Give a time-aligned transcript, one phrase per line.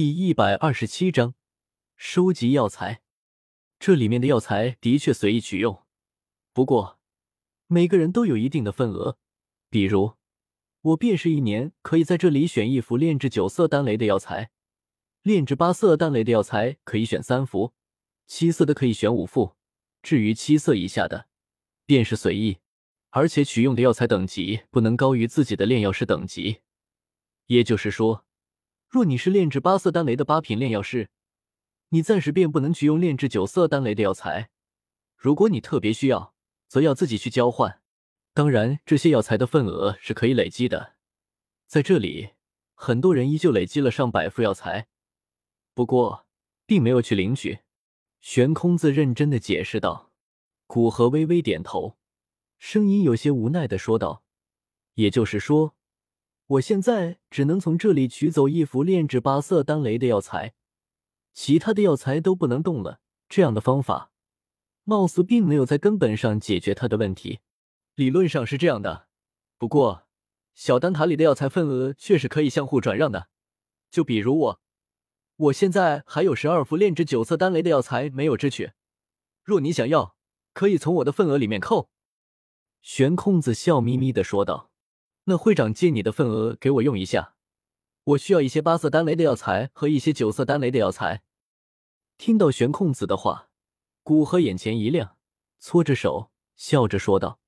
[0.00, 1.34] 第一百二十七章
[1.96, 3.02] 收集药材。
[3.80, 5.82] 这里面的药材的确随意取用，
[6.52, 7.00] 不过
[7.66, 9.18] 每个人都有一定的份额。
[9.68, 10.12] 比如
[10.82, 14.52] 我便是一年可以在这里选一幅炼制九色丹雷的药材，
[15.22, 17.72] 炼制八色丹雷的药材可以选三幅，
[18.28, 19.56] 七色的可以选五副。
[20.00, 21.26] 至于七色以下的，
[21.84, 22.58] 便是随意，
[23.10, 26.60] 而且取用的药材等级不能高于自己的炼药师等级。
[27.46, 28.24] 也就是说，
[28.88, 31.10] 若你是炼制八色丹雷的八品炼药师，
[31.90, 34.48] 你暂时便不能取用炼制九色丹雷的药材。
[35.14, 36.34] 如果你特别需要，
[36.68, 37.82] 则要自己去交换。
[38.32, 40.94] 当然，这些药材的份额是可以累积的。
[41.66, 42.30] 在这里，
[42.74, 44.88] 很多人依旧累积了上百副药材，
[45.74, 46.26] 不过
[46.64, 47.58] 并没有去领取。
[48.20, 50.12] 悬空子认真的解释道。
[50.66, 51.96] 古河微微点头，
[52.58, 54.22] 声音有些无奈的说道
[54.94, 55.74] ：“也就是说，
[56.48, 60.54] 我现在只能从这里取走一幅炼制八色丹雷的药材。”
[61.32, 64.10] 其他的药材都不能动了，这样的方法
[64.82, 67.38] 貌似并没有在根本上解决他的问题。
[67.94, 69.06] 理论上是这样的，
[69.56, 70.08] 不过
[70.54, 73.28] 小丹塔里的药材份额却是可以相互转让的。
[73.90, 74.60] 就比如我，
[75.36, 78.72] 我现在还有十二幅炼制九色丹雷的药材没有支取，
[79.44, 80.16] 若你想要，
[80.52, 81.90] 可以从我的份额里面扣。
[82.82, 84.67] 悬空子笑眯眯的说道
[85.28, 87.34] ：“那会长借你的份额给我用一下，
[88.04, 91.22] 我需要一些八色丹雷的药材和一些九色丹雷的药材。”
[92.16, 93.50] 听到玄空子的话，
[94.02, 95.18] 古河眼前一亮，
[95.58, 97.40] 搓着手，笑着说道：“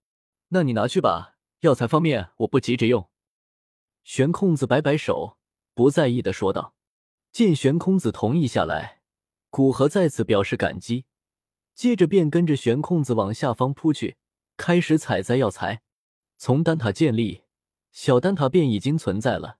[0.48, 3.08] 那你拿去吧，药材方面我不急着用。”
[4.04, 5.38] 玄空子摆摆手，
[5.74, 6.74] 不在意的说道。
[7.32, 9.00] 见玄空子同意下来，
[9.48, 11.06] 古河再次表示感激，
[11.74, 14.18] 接着便跟着玄空子往下方扑去，
[14.58, 15.80] 开始采摘药材。
[16.36, 17.44] 从丹塔建立，
[17.92, 19.58] 小丹塔便已经存在了。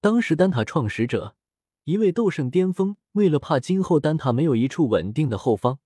[0.00, 1.36] 当时丹塔创始者。
[1.84, 5.80] 一位斗圣巅峰，为了怕今后丹塔没有一处稳定的后方，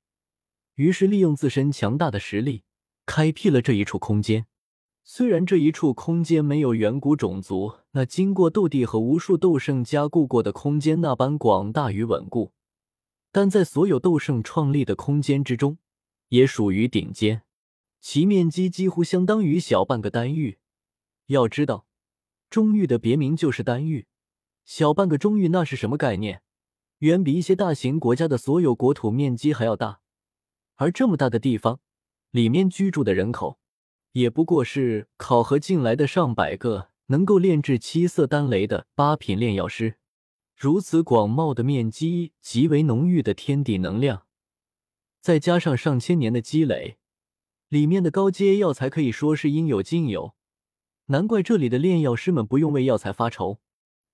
[0.75, 2.65] 于是利用自身强大的实力，
[3.07, 4.45] 开辟了这一处空间。
[5.05, 12.53] 虽然这一处空间没有远古种族那经过斗帝和无数斗圣加固过的空间那般广大与稳固，
[13.33, 15.79] 但在所有斗圣创立的空间之中，
[16.29, 17.41] 也属于顶尖。
[18.03, 20.59] 其面积几乎相当于小半个丹域。
[21.27, 21.87] 要知道，
[22.49, 24.07] 中域的别名就是丹域。
[24.65, 26.43] 小半个中域那是什么概念？
[26.99, 30.01] 远比一些大型国家的所有国土面积还要大。
[30.77, 31.81] 而这么大的地方，
[32.31, 33.59] 里面居住的人口，
[34.13, 39.97] 也不过是考核进来的上百个能够炼制七色丹雷的八品炼药师。
[40.55, 44.27] 如此广袤的面积，极为浓郁的天地能量，
[45.21, 46.99] 再加上上千年的积累，
[47.69, 50.36] 里面的高阶药材可以说是应有尽有。
[51.07, 53.61] 难怪这里的炼药师们不用为药材发愁。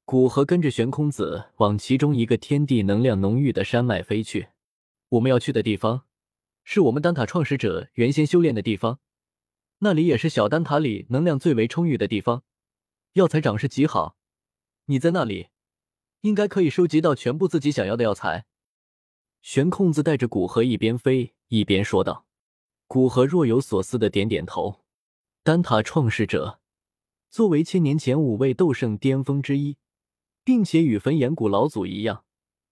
[0.05, 4.49] 古河跟着玄空子往其中一个天地能量浓郁的山脉飞去。
[5.11, 6.03] 我们要去的地方，
[6.65, 8.99] 是我们丹塔创始者原先修炼的地方，
[9.79, 12.43] 那里也是小丹塔里能量最为充裕的地方，
[13.15, 14.17] 药材长势极好。
[14.87, 15.49] 你在那里，
[16.23, 18.45] 应该可以收集到全部自己想要的药材。
[19.41, 22.27] 玄空子带着古河一边飞一边说道。
[22.87, 24.85] 古河若有所思的点点头。
[25.43, 26.61] 丹塔创始者，
[27.33, 29.77] 作为千年前五位斗圣巅峰之一。
[30.45, 32.25] 并且与焚炎谷老祖一样，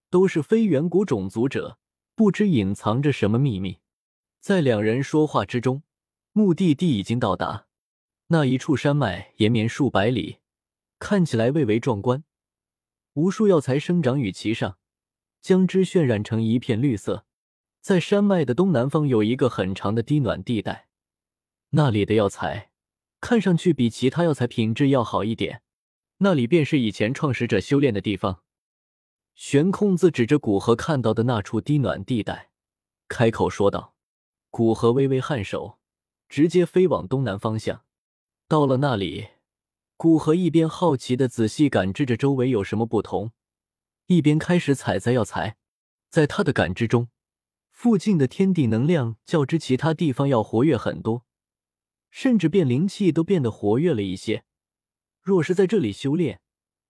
[0.09, 1.79] 都是非远古种族者，
[2.15, 3.79] 不知隐藏着什么秘密。
[4.39, 5.83] 在两人说话之中，
[6.33, 7.67] 目的地已经到达。
[8.27, 10.39] 那一处山脉延绵数百里，
[10.99, 12.23] 看起来蔚为壮观，
[13.13, 14.77] 无数药材生长于其上，
[15.41, 17.25] 将之渲染成一片绿色。
[17.79, 20.89] 在山脉的东南方有一个很长的低暖地带，
[21.69, 22.70] 那里的药材
[23.21, 25.61] 看上去比其他药材品质要好一点。
[26.17, 28.43] 那里便是以前创始者修炼的地方。
[29.33, 32.51] 悬空子指着古河看到的那处低暖地带，
[33.07, 33.95] 开口说道。
[34.49, 35.79] 古河微微颔首，
[36.27, 37.85] 直接飞往东南方向。
[38.49, 39.29] 到了那里，
[39.95, 43.31] 古河一边好奇的仔细感知着周围有什么不同，
[44.07, 45.55] 一边开始采摘药材。
[46.09, 47.07] 在他的感知中，
[47.71, 51.23] 附近的天地能量较之其他地方要活跃很多，
[52.11, 54.43] 甚至变灵气都变得活跃了一些。
[55.21, 56.41] 若是在这里修炼，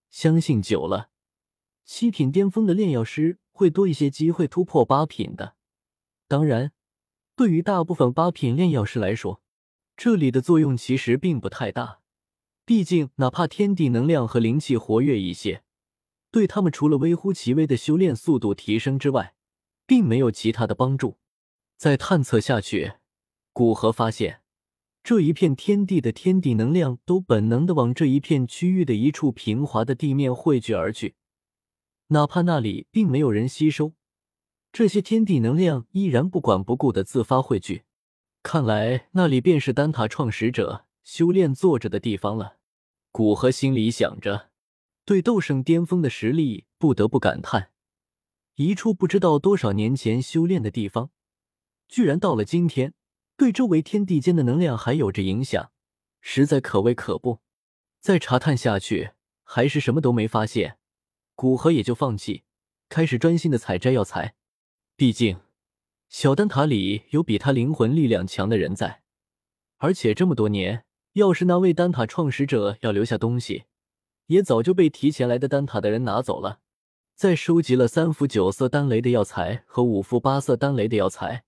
[0.09, 1.11] 相信久了，
[1.85, 5.55] 七品巅峰的炼药师会多一些机会突破八品的。
[6.27, 6.71] 当然，
[7.35, 9.41] 对于大部分八品炼药师来说，
[9.95, 12.01] 这里的作用其实并不太大。
[12.65, 15.63] 毕竟，哪怕天地能量和灵气活跃一些，
[16.31, 19.35] 对他们除了微乎其微的修炼速度提升之外，
[19.85, 21.17] 并没有其他的帮助。
[21.75, 22.93] 再探测下去，
[23.51, 24.40] 古河发现。
[25.03, 31.15] 这一片天地的天地能量都本能的往这一片区域的一处平滑的地面汇聚而去，
[32.07, 33.93] 哪怕那里并没有人吸收，
[34.71, 37.83] 这些天地能量依然不管不顾的自发汇聚。
[38.43, 42.57] 看来那里便是丹塔创始者修炼坐着的地方了。
[43.11, 44.51] 古河心里想着，
[45.03, 47.71] 对斗圣巅峰的实力不得不感叹：
[48.55, 51.09] 一处不知道多少年前修炼的地方，
[51.87, 52.93] 居然到了今天，
[53.41, 55.71] 对周围天地间的能量还有着影响，
[56.19, 57.39] 实在可谓可怖。
[57.99, 60.77] 再查探下去，还是什么都没发现，
[61.33, 62.43] 古河也就放弃，
[62.87, 64.35] 开始专心的采摘药材。
[64.95, 65.39] 毕竟，
[66.07, 69.01] 小丹塔里有比他灵魂力量强的人在，
[69.79, 73.63] 而且这么多年，要是那位丹塔创始者要留下东西，
[74.27, 76.59] 也早就被提前来的丹塔的人拿走了。
[77.15, 81.43] 在收集了三副九色丹雷的药材和五副八色丹雷的药材，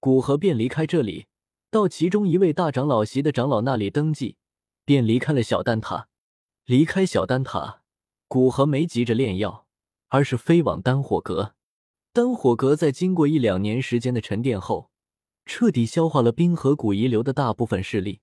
[0.00, 1.28] 古河便离开这里，
[1.70, 4.36] 到其中一位大长老席的长老那里登记。
[4.86, 6.08] 便离开了小丹塔。
[6.64, 7.82] 离开小丹塔，
[8.28, 9.66] 古河没急着炼药，
[10.08, 11.56] 而是飞往丹火阁。
[12.12, 14.90] 丹火阁在经过一两年时间的沉淀后，
[15.44, 18.20] 彻底消化了冰河谷遗留的大部分势力。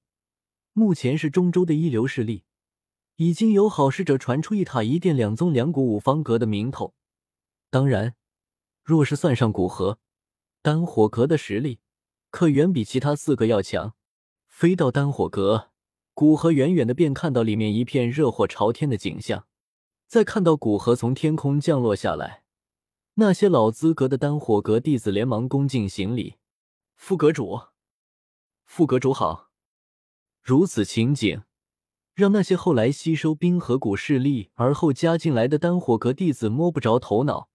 [0.72, 2.46] 目前是中州的一流势力，
[3.18, 6.94] 已经有好事者传出一塔一殿两宗两谷五方阁的名头。
[7.70, 8.16] 当然，
[8.84, 10.00] 若是算上古河，
[10.62, 11.80] 丹火阁的实力
[12.34, 13.94] 可远比其他四个要强。
[14.48, 15.70] 飞到丹火阁。
[16.16, 19.46] 古河远远的便看到里面一片热火朝天的景象，
[20.08, 22.44] 再看到古河从天空降落下来，
[23.16, 26.38] 那些老资格的丹火阁弟子连忙恭敬行礼
[26.96, 27.60] ：“副阁主，
[28.64, 29.52] 副阁主好。”
[30.42, 31.44] 如此情景，
[32.16, 37.50] 让那些后来吸收冰河谷势力而后加进来的丹火阁弟子摸不着头脑。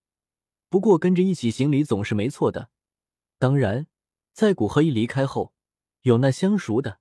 [0.68, 2.70] 不过跟着一起行礼总是没错的。
[3.38, 3.86] 当然，
[4.38, 5.52] 在古河一离开后，
[6.02, 7.00] 有那相熟的。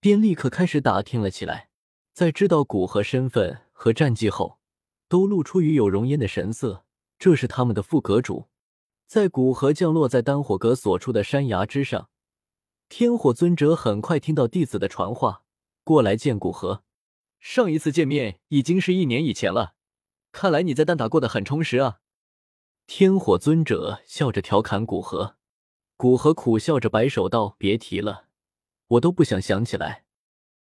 [0.00, 1.68] 便立刻开始打听了起来，
[2.14, 4.58] 在知道古河身份和战绩后，
[5.06, 6.86] 都露出与有容焉的神色。
[7.18, 8.48] 这是他们的副阁主。
[9.06, 12.08] 在古河降落在丹火阁所处的山崖之上，
[12.88, 15.42] 天火尊者很快听到弟子的传话，
[15.84, 16.84] 过来见古河。
[17.38, 19.74] 上一次见面已经是一年以前了，
[20.32, 21.98] 看来你在丹塔过得很充实啊。
[22.86, 25.36] 天火尊者笑着调侃古河，
[26.02, 28.24] 古河苦笑着摆手道：“别提了。”
[28.98, 30.01] 我都不想想起来。